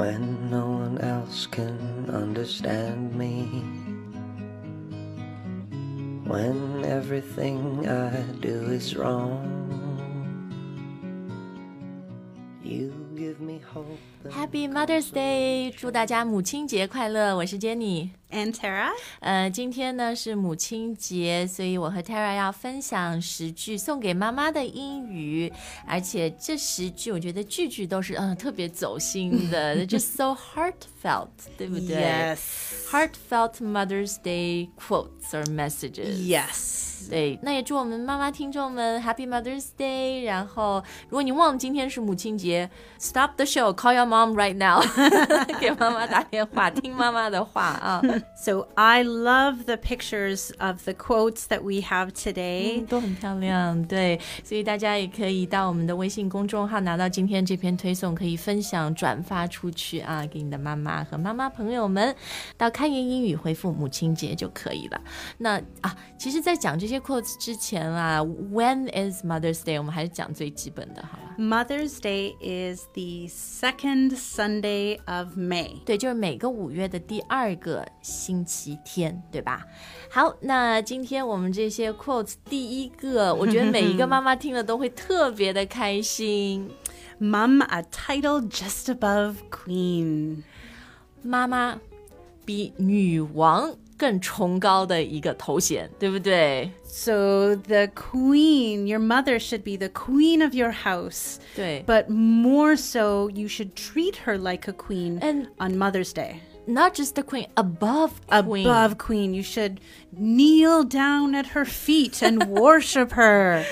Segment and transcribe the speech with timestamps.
[0.00, 3.62] when no one else can understand me.
[6.26, 9.40] When everything I do is wrong,
[12.62, 13.98] you give me hope.
[14.24, 15.70] and Happy Mother's Day！
[15.70, 17.36] 祝大家母亲节快乐！
[17.36, 18.10] 我是 Jenny。
[18.30, 18.90] And Tara?
[19.20, 25.52] 呃，今天呢是母亲节，所以我和 Tara 要分享十句送给妈妈的英语，
[25.86, 32.38] 而且这十句我觉得句句都是嗯特别走心的，just so heartfelt，对不对 Yes.
[32.90, 36.16] Heartfelt Mother's Day quotes or messages。
[36.16, 36.84] Yes.
[37.08, 40.24] 对，那也祝我们妈妈听众们 Happy Mother's Day。
[40.24, 42.68] 然后，如果你忘了今天是母亲节，
[42.98, 44.82] Stop the show, call your mom right now，
[45.60, 48.02] 给妈妈打电话，听妈妈的话啊。
[48.35, 53.85] so I love the pictures of the quotes that we have today，、嗯、都很漂亮。
[53.85, 62.15] 对，所以大家也可以到我们的微信公众号拿到今天这篇推送，可以分享转发出去啊，给你的妈妈和妈妈朋友们。
[62.57, 65.01] 到开言英语回复母亲节就可以了。
[65.37, 69.77] 那啊，其实，在讲这些 quotes 之前啊，When is Mother's Day？
[69.77, 71.35] 我们还是讲最基本的好了。
[71.37, 75.83] Mother's Day is the second Sunday of May。
[75.85, 77.87] 对，就是每个五月的第二个。
[78.10, 79.66] 星期天，对吧？
[80.10, 86.70] 好，那今天我们这些 quotes，第一个，我觉得每一个妈妈听了都会特别的开心。
[87.20, 90.42] Mum, a title just above queen.
[91.22, 91.80] 妈妈
[92.44, 96.70] 比女王更崇高的一个头衔，对不对？
[96.84, 101.36] So the queen, your mother should be the queen of your house.
[101.54, 106.40] 对 But more so, you should treat her like a queen And- on Mother's Day.
[106.70, 108.66] ，not just the queen, above queen。
[108.66, 109.80] Above queen, you should
[110.12, 113.64] kneel down at her feet and worship her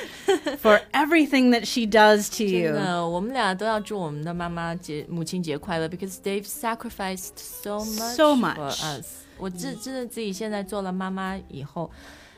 [0.58, 2.72] for everything that she does to 真 you.
[2.72, 8.80] 的，我们俩都要祝我们的妈妈节母亲节快乐，because they've sacrificed so much So for much.
[8.82, 9.24] us。
[9.38, 11.90] 我真真的自己现在做了妈妈以后。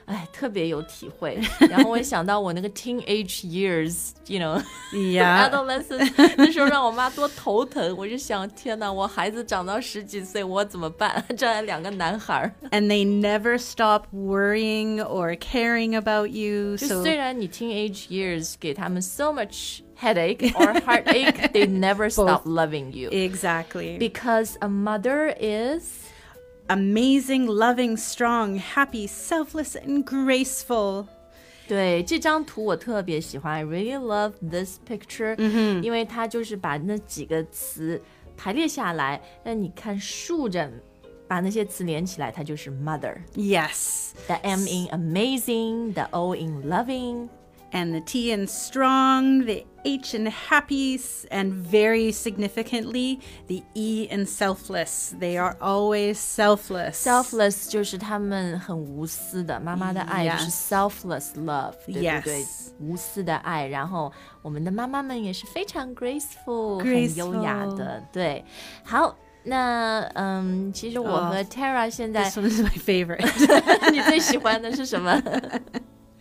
[0.07, 1.37] 哎，特别有体会。
[1.69, 5.51] 然后我也想到我那个 teenage years，you know， Yeah.
[5.51, 11.25] adolescent 那时候让我妈多头疼，我就想，天哪，我孩子长到十几岁，我怎么办？
[11.37, 12.55] 这还两个男孩儿。
[12.71, 16.77] And they never stop worrying or caring about you.
[16.77, 22.93] 就 So 虽然你 teenage years 给他们 so much headache or heartache, they never stop loving
[22.93, 23.11] you.
[23.11, 23.99] exactly.
[23.99, 26.05] Because a mother is
[26.71, 31.07] Amazing, loving, strong, happy, selfless, and graceful.
[31.69, 35.37] 对这张图我特别喜欢，I really love this picture，、
[35.83, 38.01] 因为它就是把那几个词
[38.37, 40.71] 排列下来，那你看竖着
[41.29, 43.17] 把那些词连起来，它就是 mother。
[43.35, 44.11] Yes.
[44.27, 47.29] The M in amazing, the O in loving.
[47.73, 54.07] And the T in strong, the H in happy, s- and very significantly, the E
[54.09, 55.13] in selfless.
[55.19, 56.95] They are always selfless.
[56.95, 60.69] Selfless 就是他们很无私的，妈妈的爱就是 Yes.
[60.71, 62.69] selfless love，对不对 Yes.
[62.81, 63.67] 无私的爱。
[63.67, 64.11] 然后
[64.43, 68.03] 我们的妈妈们也是非常 graceful，很 Graceful 优雅的。
[68.13, 68.45] 对，
[68.85, 73.91] 好，那嗯，其实我和 Tara 现在 This one is my favorite.
[73.91, 75.21] 你最喜欢的是什么？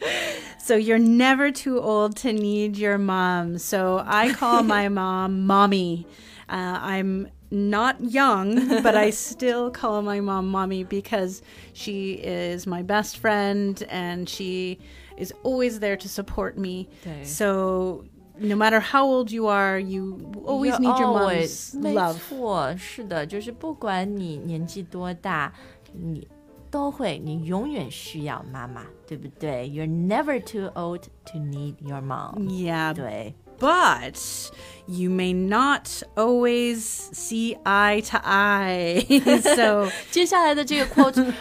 [0.60, 3.58] so you're never too old to need your mom.
[3.58, 6.06] So I call my mom mommy.
[6.50, 11.42] Uh, I'm not young, but I still call my mom mommy because
[11.74, 14.80] she is my best friend and she
[15.18, 16.88] is always there to support me.
[17.04, 18.04] 对 So
[18.38, 22.18] no matter how old you are, you always You need your always- mom's 没 love.
[22.30, 25.54] 错，是的，就是不管你年纪多大，
[25.94, 26.28] 你
[26.70, 29.70] 都会，你永远需要妈妈，对不对？
[29.70, 32.50] You're never too old to need your mom。
[32.50, 34.52] Yeah, 对， but
[34.88, 36.82] you may not always
[37.14, 39.06] see eye to eye.
[39.56, 41.34] so 接下来的这个 quote。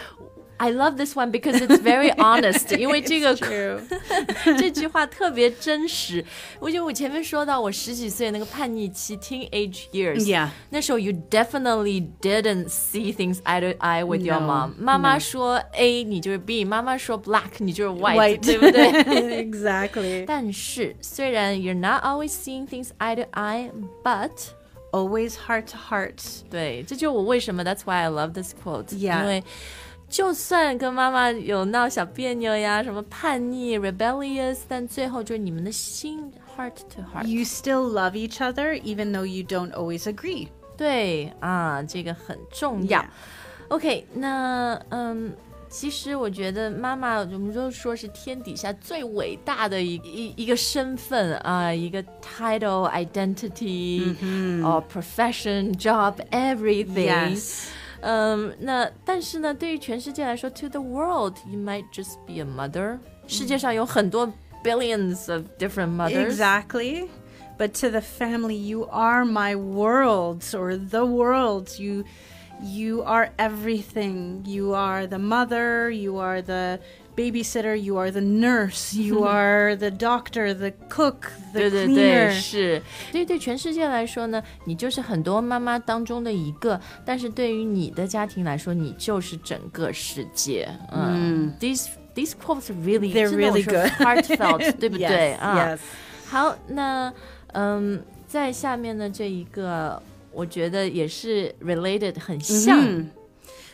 [0.59, 3.77] I love this one because it's very honest， 因为这个 true.
[4.57, 6.23] 这句话特别真实。
[6.61, 10.47] 我觉得我前面说到我十几岁那个叛逆期 （teenage years）， Yeah.
[10.69, 14.73] 那时候 you definitely didn't see things eye to eye with your No, mom。
[14.79, 18.45] 妈妈说 A，你就是 B；妈妈说 black，你就是 white，, White.
[18.45, 19.45] 对不对？
[19.45, 20.23] exactly.
[20.25, 24.31] 但是虽然 you're not always seeing things eye to eye，but
[24.91, 26.23] Always heart to heart.
[26.49, 29.19] 对，这就是我为什么 That's why I love this quote，、 Yeah.
[29.19, 29.43] 因为
[30.10, 37.24] 就算跟妈妈有闹小别扭呀，什么叛逆 rebellious，但最后就是你们的心 heart to heart。
[37.26, 40.48] You still love each other even though you don't always agree.
[40.76, 43.04] 对啊，这个很重要。
[43.68, 45.32] OK，那嗯，
[45.68, 54.16] 其实我觉得妈妈，我们都说是天底下最伟大的一一一个身份啊，一个 title identity
[54.60, 57.38] or profession job everything。
[58.01, 58.01] Yes.
[58.01, 62.99] 嗯，那但是呢，对于全世界来说，to the world you might just be a mother。
[63.27, 64.31] 世界上有很多
[64.63, 66.29] billions of different mothers。
[66.29, 67.07] Exactly.
[67.57, 71.79] But to the family, you are my world or the world.
[71.79, 72.03] You
[72.61, 74.43] you are everything.
[74.45, 76.79] You are the mother, you are the
[77.19, 81.95] babysitter, you are the nurse, you are the doctor, the cook, the 对对 cleaner.
[81.95, 82.81] 对，是。
[83.11, 90.67] 所以对全世界来说呢，你就是很多妈妈当中的一个，但是对于你的家庭来说，你就是整个世界。
[90.91, 93.91] 嗯、t h e s e these quotes are really They're 真的我 really 说 good.
[93.99, 95.79] heartfelt，对不对 Yes, 啊 yes.
[96.27, 97.13] 好，那
[97.53, 100.01] 嗯，在下面的这一个，
[100.33, 103.05] 我觉得也是 related 很像。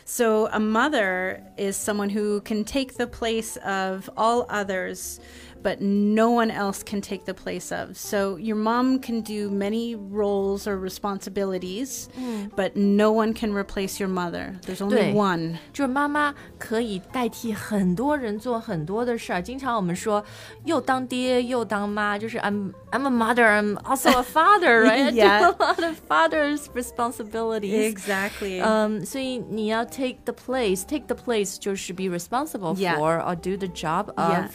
[0.09, 5.19] So, a mother is someone who can take the place of all others,
[5.66, 7.96] but no one else can take the place of.
[7.96, 12.08] So, your mom can do many roles or responsibilities,
[12.56, 14.58] but no one can replace your mother.
[14.66, 15.14] There's only 对。
[15.14, 15.58] one.
[15.72, 19.42] 就是妈妈可以代替很多人做很多的事儿。
[19.42, 20.24] 经常我们说，
[20.64, 25.06] 又当爹又当妈，就是 I'm I'm a mother, I'm also a father, right?
[25.06, 25.48] I do Yeah.
[25.48, 27.94] a lot of father's responsibilities.
[27.94, 28.60] Exactly.
[28.62, 32.96] 嗯，所以你要 take the place, take the place 就是 be responsible Yeah.
[32.96, 34.48] for or do the job of Yeah.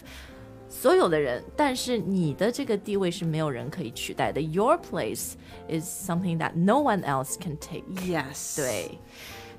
[0.71, 4.41] 所有的人，但是你的这个地位是没有人可以取代的。
[4.41, 5.33] Your place
[5.69, 7.83] is something that no one else can take.
[8.05, 8.57] yes.
[8.57, 8.99] 对，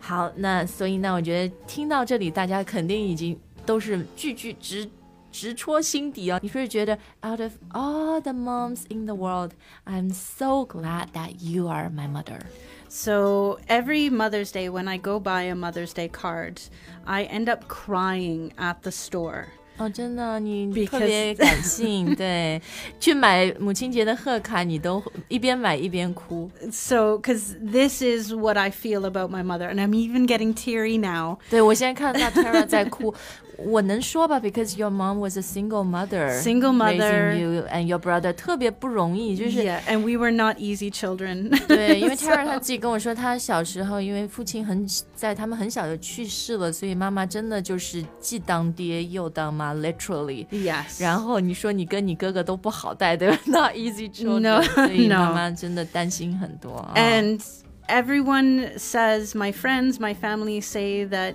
[0.01, 4.89] 好，那所以呢，我觉得听到这里，大家肯定已经都是句句直
[5.33, 6.39] 直戳心底啊！
[6.43, 9.53] 你是不是觉得 out of all the moms in the world,
[9.87, 12.41] I'm so glad that you are my mother？
[12.89, 16.61] So every Mother's Day, when I go buy a Mother's Day card,
[17.05, 19.49] I end up crying at the store.
[19.78, 22.62] 哦，真的，你特别感性，对，
[23.00, 26.50] 去买母亲节的贺卡，你都一边买一边哭。
[26.72, 31.40] So, because this is what I feel about my mother, and I'm even getting teary now.
[31.50, 33.14] 对我现在看到 Tara 在哭，
[33.63, 34.39] 我能说吧？
[34.39, 37.33] Because your mom was a single mother, Single mother.
[37.33, 41.51] raising you and your brother 特别不容易，就是 Yeah, and we were not easy children.
[41.67, 50.47] 对，因为 Tara 她自己跟我说，她小时候因为父亲很在他们很小就去世了，所以妈妈真的就是既当爹又当妈，literally。
[50.51, 51.03] yes.
[51.03, 53.39] 然后你说你跟你哥哥都不好带，对吧？
[53.47, 55.17] Not easy children， No, 所以 no.
[55.17, 56.93] 妈妈真的担心很多啊。
[56.95, 57.41] And
[57.89, 61.35] everyone says, my friends, my family say that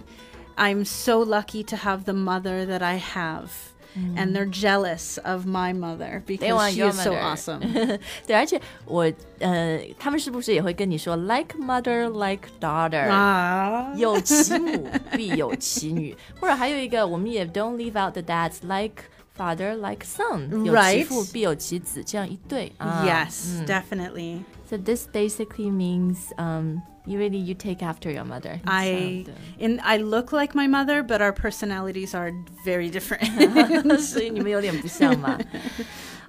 [0.58, 3.50] I'm so lucky to have the mother that I have.
[3.96, 7.22] And they're jealous of my mother because want she your is so mother.
[7.22, 8.00] awesome.
[8.26, 9.04] 对，而且我
[9.38, 13.96] 呃，他们是不是也会跟你说 like mother like daughter？、 Ah.
[13.96, 19.04] 有其母必有其女，或者还有一个，我们也 don't leave out the dads like
[19.38, 23.06] father like son，有其 Right 父必有其子，这样一对啊。
[23.06, 24.40] yes, definitely.
[24.68, 28.60] So this basically means um you really you take after your mother.
[28.66, 32.32] I 这样 and I look like my mother, but our personalities are
[32.66, 33.84] very different.
[33.88, 35.38] 的所以你们有点不像嘛。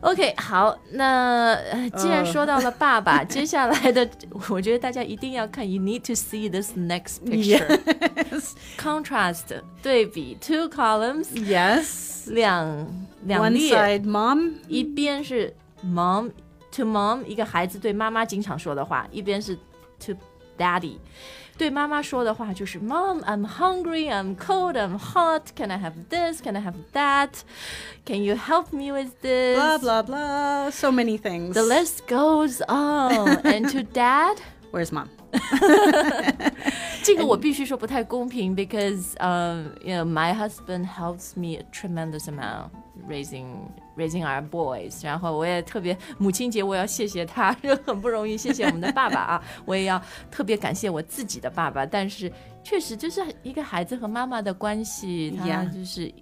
[0.00, 4.06] OK，好，那呃既然说到了爸爸，接下来的
[4.50, 5.64] 我觉得大家一定要看。
[5.70, 7.66] You need to see this next picture.
[8.30, 8.52] yes.
[8.76, 12.30] Contrast 对比 two columns Yes.
[12.30, 12.86] 两
[13.22, 13.74] 两 One 列。
[13.74, 16.32] side mom, 一边是 mom
[16.72, 19.56] to mom，一个孩子对妈妈经常说的话；一边是
[20.04, 20.14] to
[20.58, 20.98] daddy，
[21.56, 25.52] 对妈妈说的话就是 Mom, I'm hungry, I'm cold, I'm hot.
[25.56, 26.40] Can I have this?
[26.40, 27.42] Can I have that?
[28.04, 29.56] Can you help me with this?
[29.56, 30.70] blah blah blah.
[30.70, 31.54] So many things.
[31.54, 33.38] The list goes on.
[33.44, 34.40] And to dad.
[34.72, 35.08] Where's mom?
[37.02, 42.70] 这个我必须说不太公平，because um you know my husband helps me a tremendous amount
[43.06, 45.04] raising raising our boys。
[45.04, 49.42] 然后我也特别母亲节我要谢谢他，就很不容易，谢谢我们的爸爸啊！
[49.64, 50.00] 我也要
[50.30, 51.84] 特别感谢我自己的爸爸。
[51.86, 52.30] 但是
[52.62, 56.12] 确实就是一个孩子和妈妈的关系，他 Yeah 就是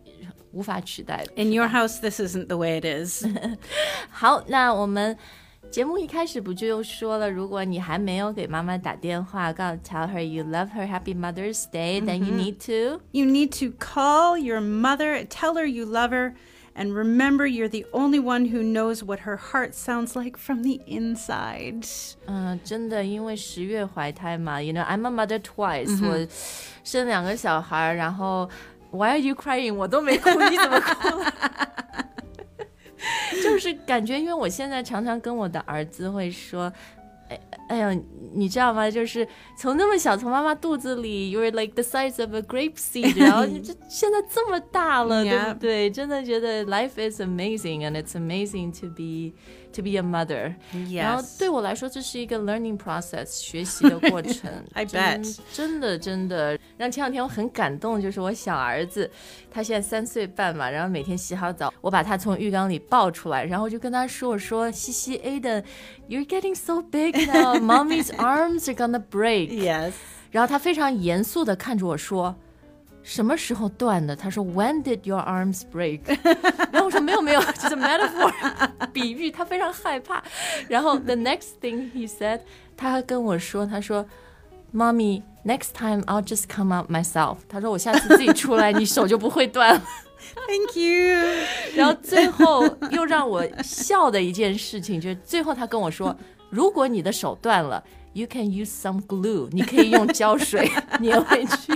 [0.52, 1.42] 无法取代的。
[1.42, 3.25] In your house, this isn't the way it is.
[4.11, 5.16] 好，那我们
[5.71, 13.75] 节目一开始不就说了，如果你还没有给妈妈打电话，告诉 tell her you love her, Happy Mother's Day, then you need to You need to
[13.78, 16.35] call your mother, tell her you love her,
[16.76, 20.80] and remember you're the only one who knows what her heart sounds like from the
[20.87, 21.87] inside.
[22.26, 26.26] 嗯，真的，因为十月怀胎嘛，you know I'm a mother twice，、我
[26.82, 28.49] 生两个小孩，然后
[28.90, 29.75] Why are you crying？
[29.75, 31.35] 我都没哭，你怎么哭了？
[33.42, 36.73] 就是感觉，因为我现在常常跟我的儿子会说
[37.67, 37.93] 哎呀，
[38.33, 38.89] 你知道吗？
[38.89, 45.89] 就是从那么小，从妈妈肚子里，you're like the size of a grape seed，然后就现在这么大了，对不对？
[45.91, 49.33] 真的觉得 life is amazing and it's amazing to be
[49.74, 50.55] to be a mother。
[50.93, 54.51] 然后.对我来说，这是一个 learning process，学习的过程。
[54.74, 59.09] I 真 bet 真的真的，让前两天我很感动，就是我小儿子，
[59.51, 69.92] 他现在三岁半嘛，然后每天洗好澡，我把他从浴缸里抱出来，然后就跟他说：“我说，西西 Aiden，you're getting so big now, mommy's arms are gonna break。” Yes.
[70.30, 72.35] 然后他非常严肃的看着我说。
[73.04, 74.14] 什么时候断的？
[74.14, 76.02] 他说 When did your arms break？
[76.71, 78.32] 然后我说没有没有，这是 metaphor
[78.92, 79.28] 比喻。
[79.28, 80.23] 他非常害怕。
[80.68, 82.42] 然后 the next thing he said，
[82.76, 84.06] 他还跟我说，他说，
[84.73, 87.38] Mommy next time I'll just come out myself。
[87.49, 89.82] 他说我下次自己出来，你手就不会断了。
[90.47, 91.18] Thank you.
[91.75, 96.16] 然后最后又让我笑的一件事情，就是最后他跟我说，
[96.50, 97.82] 如果你的手断了，
[98.12, 100.71] you can use some glue，你可以用胶水
[101.02, 101.73] 粘回去。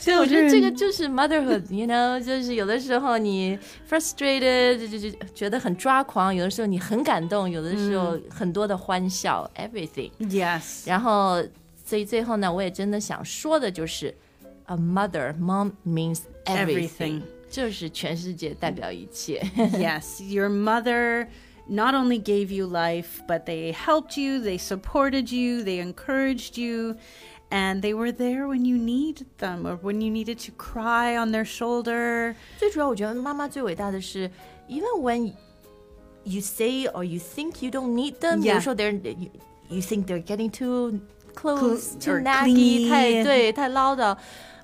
[0.00, 3.58] 所以我觉得这个就是 motherhood，you know，就是有的时候你
[3.88, 10.10] frustrated 就就就觉得很抓狂，有的时候你很感动，有的时候很多的欢笑、everything。
[10.18, 10.82] Yes.
[10.86, 11.42] 然后，
[11.84, 14.14] 所以最后呢，我也真的想说的就是，
[14.66, 19.40] a mother mom means everything， Everything 就是全世界代表一切。
[19.56, 21.28] yes, your mother
[21.68, 26.96] not only gave you life, but they helped you, they supported you, they encouraged you,
[27.50, 31.30] and they were there when you needed them or when you needed to cry on
[31.32, 32.34] their shoulder.
[32.58, 34.30] 最主要，我觉得妈妈最伟大的是，
[34.68, 35.32] even when
[36.24, 38.54] you say or you think you don't need them， Yeah.
[38.54, 39.30] 有时候 they're you,
[39.68, 41.00] you think they're getting too
[41.34, 44.16] close, Cl- too or naggy， clingy 太对，太唠叨。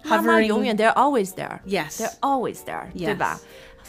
[0.03, 1.61] 妈妈 Hovering 永远 they're always there。
[1.67, 1.99] Yes.
[1.99, 3.05] They're always there，、 Yes.
[3.05, 3.39] 对吧？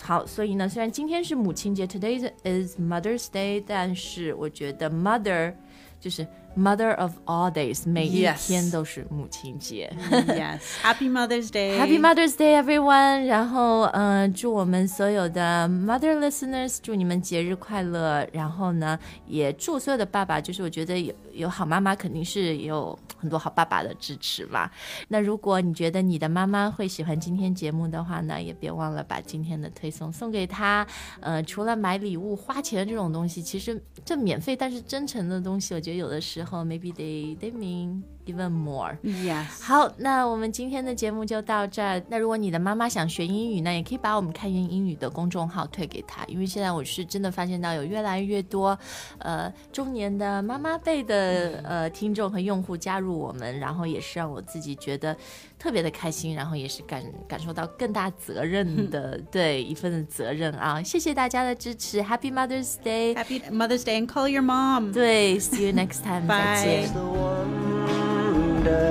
[0.03, 5.55] 好，所以呢，虽然今天是母亲节，Today is Mother's Day，但是我觉得 Mother
[5.99, 6.25] 就是
[6.57, 9.93] Mother of all days，每一天都是母亲节。
[10.11, 10.61] yes.
[10.83, 11.79] Happy Mother's Day.
[11.79, 13.27] Happy Mother's Day, everyone！
[13.27, 18.27] 然后，嗯、祝我们所有的 Mother listeners，祝你们节日快乐。
[18.33, 24.71] 然后呢，也祝所有的爸爸，就是我觉得有有好妈妈，肯定是有很多好爸爸的支持嘛。
[25.09, 30.87] 那如果你觉得你的妈妈会喜欢今天节目的话呢，也别忘了把今天的推送送给她。
[31.21, 38.97] 呃，除了买礼物、花钱这种东西，其实这免费但是真诚的东西，我觉得有的时候后，maybe they they mean even more。
[39.03, 39.63] Yes。
[39.63, 42.01] 好，那我们今天的节目就到这儿。
[42.09, 48.79] 那如果你的妈妈想学英语呢，也可以把我们开言英语的公众号推给她，因为现在我是真的发现到有越来越多
[49.19, 55.17] 呃中年的妈妈辈的呃听众和用户加入我们，然后也是让我自己觉得
[55.59, 60.83] 特别的开心，然后也是感感受到更大责任的对一份的责任啊！
[60.83, 64.93] 谢谢大家的支持，Happy Mother's Day，Happy Mother's Day and call your mom。
[64.93, 66.27] 对，See you next time。
[66.37, 68.87] Bye wonder,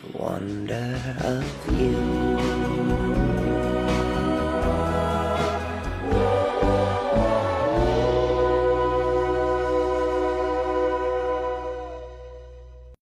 [0.00, 1.44] the wonder of
[1.78, 2.53] you.